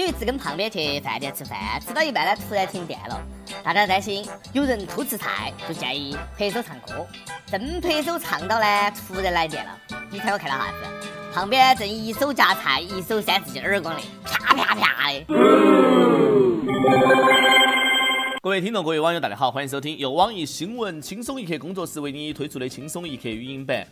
[0.00, 3.22] 有一次跟胖边去饭店吃饭，吃到一半呢，突然停电了，
[3.62, 7.06] 大家担心有人偷吃菜，就建议拍手唱歌。
[7.46, 9.78] 正拍手唱到呢，突然来电了。
[10.10, 10.78] 你猜我看到啥子？
[11.34, 15.26] 旁边正一手夹菜，一手扇自己耳光的，啪啪啪的。
[18.42, 23.86] 各位听众，各位网友，大家好，欢迎收听由网易新闻轻松一刻工作室为你推出的轻松一刻语音版。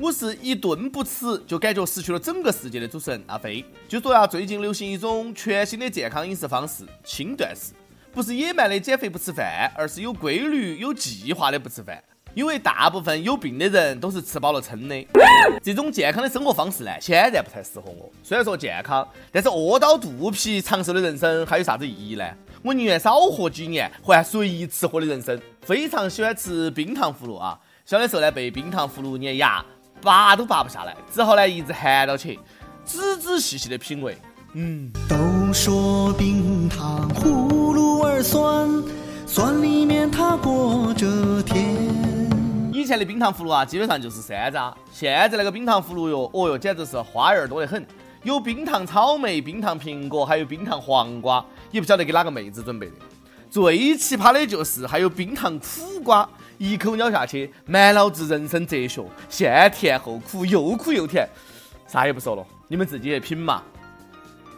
[0.00, 3.64] 我是一顿不吃就感觉失去了整个世界的主持人阿飞。
[3.88, 7.74] 据说呀，最近流行一种全新的健康饮食方式——轻断食，
[8.12, 12.02] 不是野蛮的减肥不吃饭，而是有规律、有计划的不吃饭。
[12.34, 15.06] 因为大部分有病的人都是吃饱了撑的。
[15.62, 18.10] 这种健康的生活方式呢，显然不太适合我。
[18.24, 22.24] 虽然说健康，但是饿到肚皮、长寿的人生还有啥子意义呢？
[22.64, 25.40] 我宁愿少活几年，换随意吃喝的人生。
[25.62, 27.56] 非常喜欢吃冰糖葫芦啊！
[27.86, 29.64] 小的时候呢，被冰糖葫芦粘牙。
[30.04, 32.38] 拔都拔不下来，只好呢一直含到起，
[32.84, 34.16] 仔仔细细的品味。
[34.52, 38.70] 嗯，都说冰糖葫芦儿酸，
[39.26, 41.64] 酸里面它裹着甜。
[42.70, 44.72] 以前的冰糖葫芦啊，基本上就是山楂。
[44.92, 47.84] 现在那个冰糖葫芦哟，哦哟，简直是花样多得很，
[48.22, 52.92] 有冰糖草莓、冰糖苹果，还有冰糖黄瓜，也不晓得给哪个妹子准备的。
[53.50, 56.28] 最奇葩的就是还有冰糖苦瓜。
[56.64, 61.28] 一口咬下去，满脑子人生哲学，先甜后苦，又苦又甜，
[61.86, 63.62] 啥也不说了，你们自己去品嘛。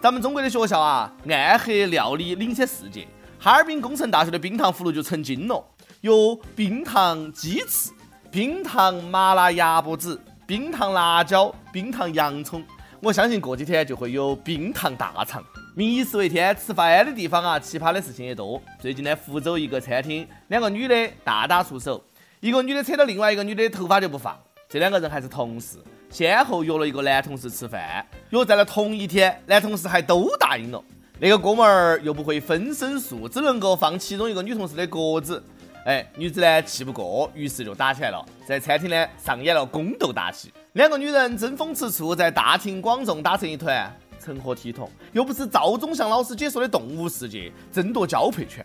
[0.01, 3.09] 咱们中国的学校啊，暗黑料理领先世界。
[3.41, 5.61] 哈尔滨工程大学的冰糖葫芦就成精了，
[6.01, 7.91] 有冰糖鸡翅、
[8.31, 12.63] 冰糖麻辣鸭脖子、冰糖辣椒、冰糖洋葱。
[13.00, 15.44] 我相信过几天就会有冰糖大肠。
[15.75, 18.61] 民以食为天，吃饭的地方啊，奇葩的事情也多。
[18.80, 22.02] 最近呢，福州一个餐厅，两个女的大打出手，
[22.41, 24.39] 一个女的扯到另外一个女的头发就不放。
[24.69, 25.77] 这两个人还是同事，
[26.11, 30.83] 先后约了一个男同事吃饭，约在了同一天，男同事还都答应了。
[31.19, 35.42] 那个哥们儿又不会分身术，只能够放其中一个女同事的鸽子。
[35.84, 43.91] 哎，女子呢气不过，于是就打起来了，在餐厅呢上演了宫斗大戏，两个女人争风吃醋，在大庭广众打成一团。
[44.23, 44.91] 成何体统？
[45.13, 48.63] 又不是赵忠祥老师解说的动物世界，争夺交配权。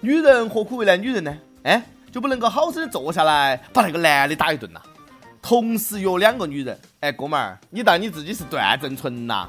[0.00, 1.36] 女人何苦为难女人呢？
[1.64, 4.80] 哎，就不能够好生的坐下来把那个男的打一顿呐？
[5.42, 9.46] 同时约两个女人，哎，哥们儿，你当你自己是段正淳呐？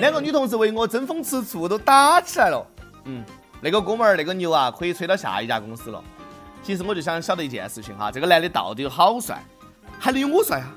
[0.00, 2.66] 两个女同事为我争风吃醋，都打起来了。
[3.04, 3.22] 嗯，
[3.60, 6.02] 那个哥们儿那个牛啊，可以吹到下一家公司了。
[6.62, 9.42] 其实我就想晓得一件事情哈，这个男的到底有好帅，
[9.98, 10.74] 还能有我帅啊？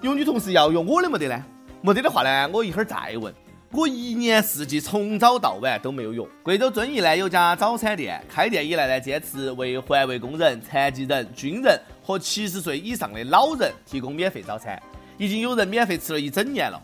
[0.00, 1.44] 有女同事要约我的没得呢？
[1.82, 3.32] 没得的话呢，我一会儿再问。
[3.72, 6.22] 我一年四季从早到晚都没有约。
[6.42, 14.80] 贵州遵义呢有家早餐店，开店以来呢坚持为环卫工人、残疾人、军人和七十岁以上的老人提供免费早餐，
[15.18, 16.80] 已经有人免费吃了一整年了。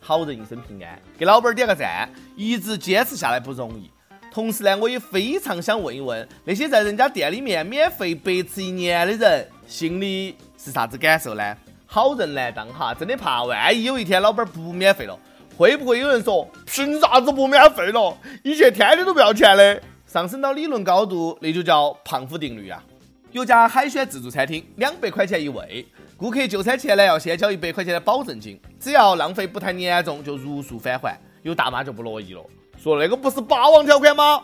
[0.00, 2.08] 好人一生平安，给老板点个赞！
[2.34, 3.88] 一直坚持下来不容易。
[4.32, 11.56] 同时呢，我也非常想问一问那些在人家店里面免费白吃一年的人，心里是啥子感受呢？
[11.86, 15.18] 好人难当哈，真的怕万一有一天老板不免费了，
[15.58, 18.16] 会不会有人说凭啥子不免费了？
[18.42, 19.82] 以前天天都不要钱的。
[20.06, 22.82] 上升到理论高度，那就叫胖虎定律啊。
[23.32, 31.18] 有家海鲜自助餐厅，两百块钱一位，顾客就餐前呢要先交一百块钱的保证金，只要浪费不太严重就如数返还。
[31.42, 32.42] 有大妈就不乐意了，
[32.82, 34.42] 说那个不是霸王条款吗？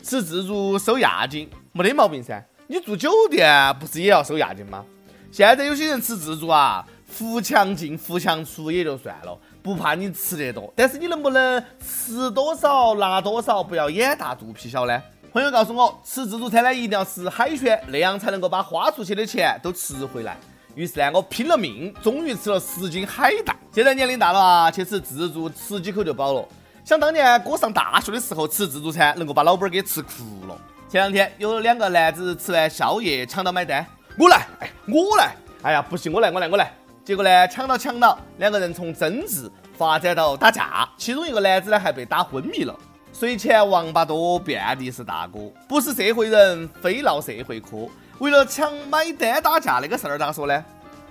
[0.00, 4.84] 吃自助收押金没得毛病噻，你住酒店不是也要收押金吗？
[5.32, 15.02] 现在有些人吃自助啊，扶墙进扶墙出也就算了，不怕你吃得多，但是你能不能吃多少拿多少，不要眼大肚皮小呢？
[15.32, 20.38] 朋友告诉我，吃自助餐呢一定要吃海鲜，那样才能够把花出去的钱都吃回来。
[20.76, 23.56] 于是呢，我拼了命，终于吃了十斤海带。
[23.72, 26.48] 现在年龄大了啊，去吃自助吃几口就饱了。
[26.88, 30.56] 想当年哥上大学的时候吃自助餐，能够把老板给吃哭了。
[30.88, 33.86] 前两天有两个男子吃完宵夜抢到买单。
[34.18, 36.72] 我来，哎，我来，哎呀，不行，我来，我来，我来。
[37.04, 42.74] 结果呢，抢到抢到，两个人从争执发展到打架，其中一个男子呢还被打昏迷了。
[43.12, 47.86] 睡前王八多，遍地是大哥，不是社会人，非闹社会科。
[48.18, 50.64] 为了抢买单打架，那个事儿咋说呢？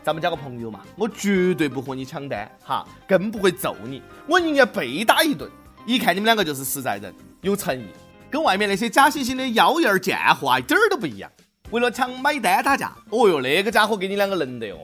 [0.03, 5.47] 咱们交个朋友嘛，我绝对不和你抢单，哈，更不会揍你，我宁愿被打一顿。
[5.87, 7.85] 一看你们两个就是实在人，有诚意，
[8.29, 11.31] 跟外面那些假惺惺的妖艳贱货啊，一点儿都不一样。
[11.69, 14.79] 为了抢买单打架，哦哟，那个家伙给你两个能的哦，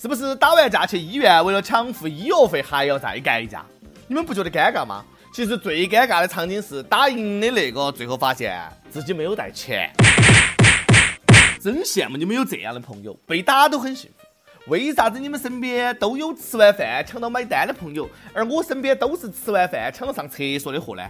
[0.00, 3.66] 是不是打完架去医院，为了抢付医药费还要再干一架？
[4.08, 5.04] 你们不觉得尴尬吗？
[5.30, 9.92] 其实最尴尬的场景是打赢的那个最后发现自己没有带钱，
[11.60, 14.25] 真羡慕你们有这样的朋友，被打都很幸福。
[14.66, 21.02] 为啥子你们身边都有吃完饭抢到买单的朋友，而我身边都是吃完饭抢到上厕所的货呢？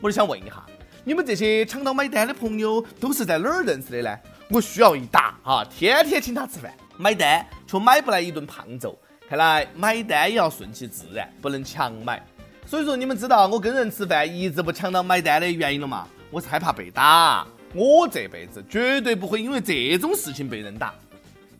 [0.00, 0.64] 我就想问一下，
[1.02, 4.16] 你们这些抢到买单的朋友都是在哪儿认识的呢？
[4.48, 8.96] 我需要一打哈，天天请他吃饭买单，却买不来一顿胖揍。
[9.28, 12.24] 看来买单也要顺其自然，不能强买。
[12.66, 16.06] 所以说，你们知道我跟人吃饭一直不抢到买单的原因了吗？
[16.30, 17.44] 我是害怕被打。
[17.74, 20.94] 我这辈子绝对不会因为这种事情被人打。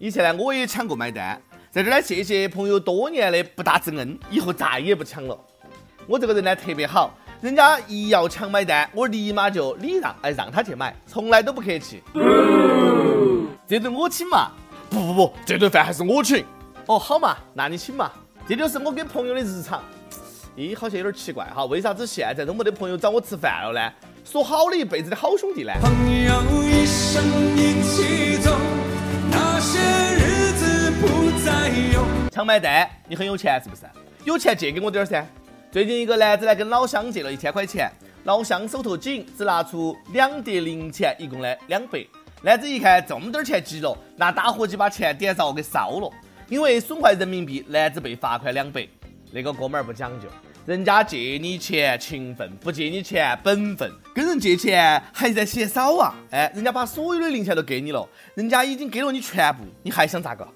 [0.03, 1.41] 以前呢，我也抢过买单，
[1.71, 5.39] 在这儿呢，谢谢朋友多年的不打之恩，以后再也不抢了。
[6.09, 12.03] 我这个人呢特别好，人家一要抢买单，我立马就礼让，哎，让他去买，从来都不客气。
[13.69, 14.51] 这顿我请嘛？
[14.91, 16.45] 不不不，这顿饭还是我请。
[16.87, 18.11] 哦，好嘛，那你请嘛。
[18.49, 19.81] 这就是我跟朋友的日常。
[20.57, 23.93] 咦，好像有点奇怪哈，为啥子现在都没得朋友找我吃饭了呢？
[24.25, 25.73] 说好的一辈子的好兄弟呢？
[25.81, 25.93] 朋
[26.25, 27.23] 友一生
[27.57, 28.51] 一起走。
[32.31, 33.83] 抢买单，你很有钱是不是？
[34.25, 35.27] 有钱借给我点噻。
[35.71, 37.91] 最近一个男子来跟老乡借了一千块钱，
[38.25, 42.07] 老乡手头紧，只拿出两叠零钱，一共呢两百。
[42.43, 46.11] 男子一看这么点钱急了，拿打火机把钱点着给烧了。
[46.49, 48.87] 因为损坏人民币，男子被罚款两百。
[49.33, 50.29] 那个哥们儿不讲究。
[50.65, 53.91] 人家借你钱情分，不借你钱本分。
[54.15, 56.15] 跟人借钱还在嫌少啊？
[56.31, 60.47] 哎，人家把所有的零钱都给你了，人家已经给了你全部，你还想咋个？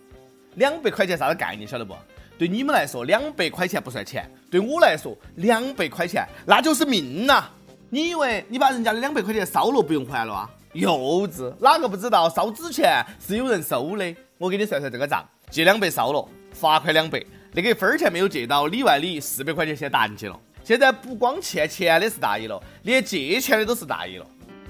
[0.57, 1.67] 两百块钱啥子概念？
[1.67, 1.95] 晓得不？
[2.39, 7.45] 对你们来说，两百块钱不算钱；对我来说，两百块钱那就是命呐！
[7.89, 10.51] 你以为你把人家的两百块钱烧了不用还了啊？
[10.73, 10.91] 幼
[11.29, 11.55] 稚！
[11.61, 14.15] 哪个不知道烧纸钱是有人收的？
[14.37, 17.25] 我给你算算这个账：借两百烧了，罚款两百。
[17.53, 20.39] 那个一分钱没有借到，里外里四百块钱先打进去了。
[20.63, 24.27] 现在不光欠钱的是大爷了，连借钱的都是大爷了。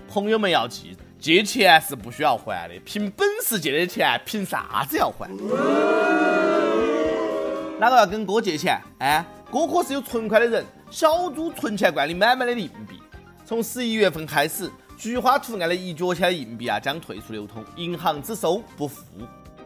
[0.09, 5.29] 朋友们要记住，借钱是不需要还的，凭本事借的钱，凭啥子要还？
[7.79, 8.79] 哪个要跟哥借钱？
[8.99, 13.01] 哎，哥可是有存款的人，小猪存钱罐里满满的硬币。
[13.45, 19.03] 从十一月份开始，菊花图案的一角钱硬币啊将退出流通，银行只收不付。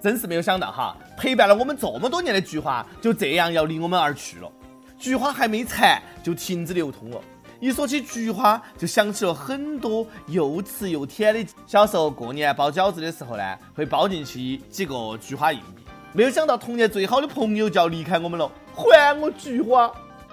[0.03, 4.51] 真是没有想到哈，陪伴了我们这么多年的菊花就这样要离我们而去了。
[4.99, 7.21] 菊花还没残就停止流通了。
[7.61, 11.47] 一说起菊花，就想起了很多又吃又甜的。
[11.67, 15.83] 小时候过年包饺子的时候呢，会包进去几个菊花硬币。
[16.15, 19.93] 没有想到童年最好的朋友就要离开我们了，还我菊花！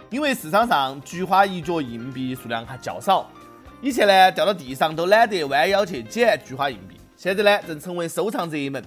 [0.10, 3.30] 因为市场上菊花一角硬币数量还较少，
[3.82, 8.82] 以前呢掉到地上都懒得弯腰去捡菊花硬币，现在呢正成为收藏热门。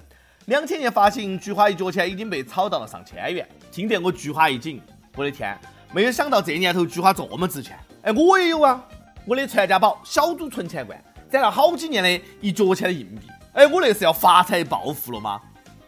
[0.45, 4.81] 两千年发行菊花一角钱已经被炒到了上千元，听得我菊花一紧，
[5.15, 5.55] 我的天，
[5.93, 7.77] 没有想到这年头菊花这么值钱。
[8.03, 8.83] 哎，我也有啊，
[9.25, 10.99] 我的传家宝小猪存钱罐，
[11.29, 13.27] 攒了好几年的一角钱的硬币。
[13.53, 15.39] 哎，我那是要发财暴富了吗？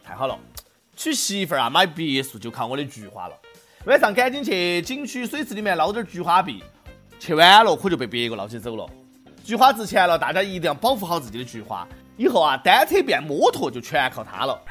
[0.03, 0.37] 太好了，
[0.95, 3.35] 娶媳妇儿啊，买别墅就靠我的菊花了。
[3.85, 6.63] 晚上赶紧去景区水池里面捞点菊花币，
[7.19, 8.87] 去晚了可就被别个捞起走了。
[9.43, 11.87] 菊花值钱了，大家一定要保护好自己的菊花。
[12.15, 14.61] 以后啊，单车变摩托就全靠它了。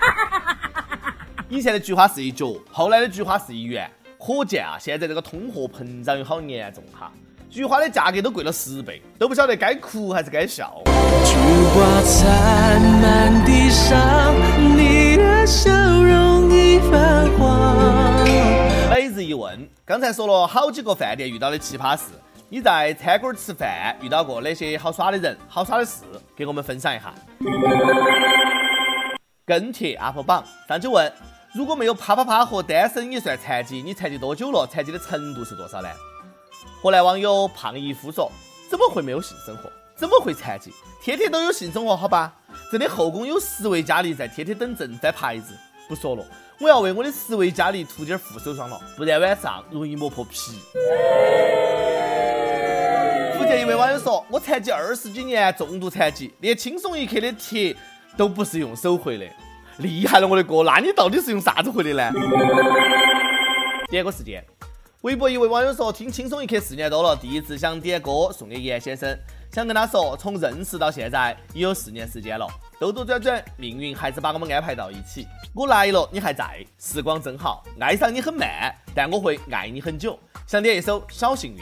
[1.49, 7.13] 以前的菊花是一角，后来的菊花是一元，可见啊，现在这个通货膨胀有好严重哈。
[7.53, 10.83] 菊花的价格都贵了十倍，都不晓得该哭还是该笑。
[10.87, 11.37] 菊
[11.75, 14.35] 花残满地伤，
[14.75, 18.25] 你的笑容已泛黄。
[18.89, 22.05] 每日一问，刚才说了好几个饭店遇到的奇葩事。
[22.49, 26.05] 你在餐馆吃饭遇到过哪些好耍的人、好耍的事？
[26.35, 27.13] 给我们分享一下。
[29.45, 31.13] 跟帖 UP 榜上去问：
[31.53, 34.67] 如果没有啪啪啪和单身也算残疾，你残疾多久了？
[34.67, 35.91] 残疾的程度是多少呢？
[36.83, 38.29] 河南网友胖姨夫说：
[38.69, 39.71] 怎么会没有性生活？
[39.95, 40.73] 怎么会残疾？
[41.01, 42.35] 天天都有性生活，好吧？
[42.73, 45.55] 这里后宫有十位佳丽在天天等朕翻牌子。
[45.89, 46.27] 不说了，
[46.59, 50.59] 我要为我的十位佳丽涂点护手霜了，不然晚上容易磨破皮。
[53.39, 57.77] 福建一位网友说：“我残疾二十几年，重度残疾，连轻松一刻的贴
[58.17, 59.27] 都不是用手绘的，
[59.77, 60.65] 厉害了，我的哥！
[60.65, 62.11] 那你到底是用啥子绘的呢？”
[63.89, 64.43] 点个时间，
[65.03, 69.19] 微博一位网友说：“听轻松一刻四年多了，第一次想点歌送给严先生，
[69.51, 72.47] 想跟他说，从认识到现在已有四年时间了，
[72.79, 75.27] 兜兜转转，命运还是把我们安排到一起。
[75.57, 80.17] 我来了，你还在，时光真好，爱上你很慢，但我会爱你很久。
[80.47, 81.59] 想点一首《小幸运》。”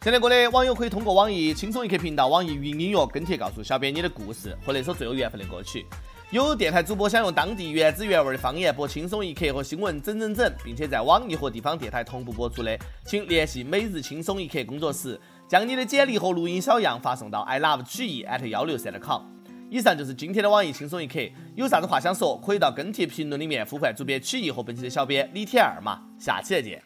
[0.00, 5.84] 现在过的网友可以通过网易轻松一刻频道、网易云音乐跟帖告诉小编你的故事和那首最有缘分的歌曲。
[6.32, 12.74] 有电台主播想用当地原汁原味的方言播《轻松一刻》和新闻整整整，并且在网易和地方电台同步播出的，
[13.04, 19.20] 请联系每日轻松一刻工作室，将你的简历和录音小样发送到 i love 曲艺 at 幺六三 .com。
[19.68, 21.20] 以上就是今天的网易轻松一刻，
[21.54, 26.00] 有啥子话想说，可以到跟帖评论里面呼唤主编曲艺和本期的小编李天二嘛。
[26.18, 26.82] 下期再见。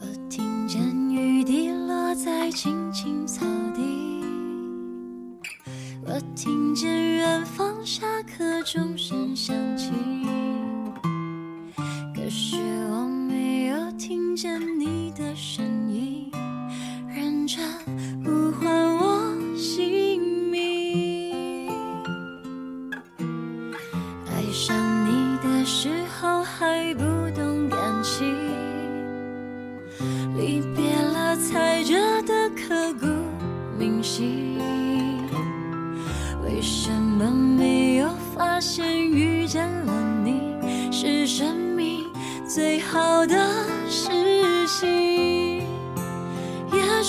[0.00, 0.80] 我听见
[1.10, 3.87] 雨滴落在青青草地。
[6.10, 9.92] 我听见远方下课钟声响起。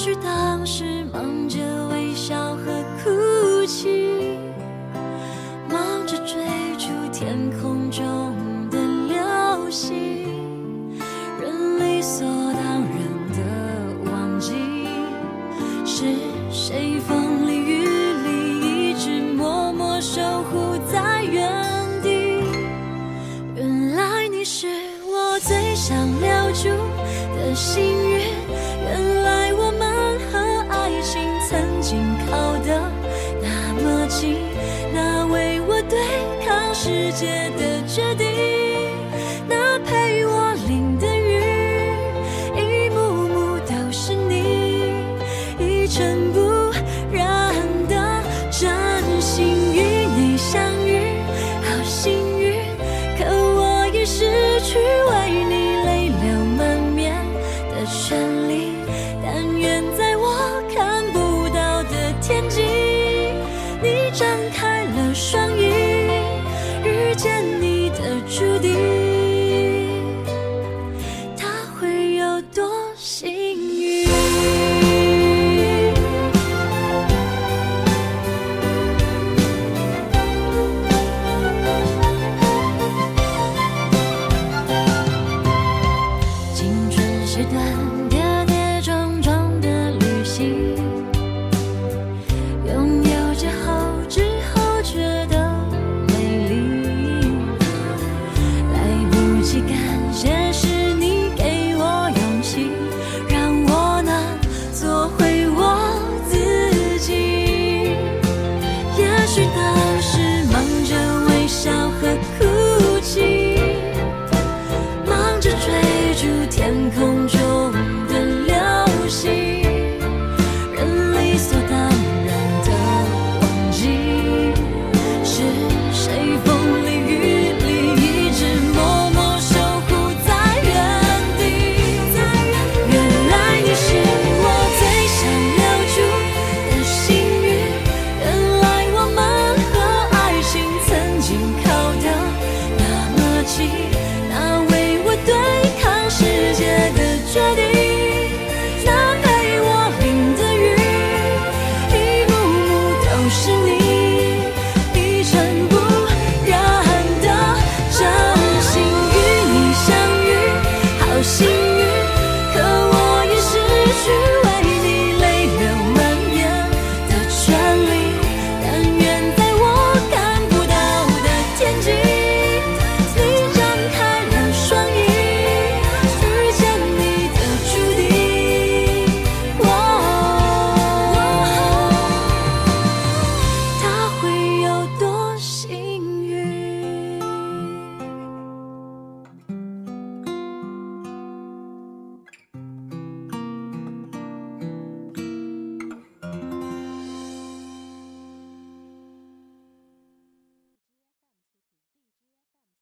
[0.01, 1.88] 许当时忙着
[37.09, 37.48] 时间。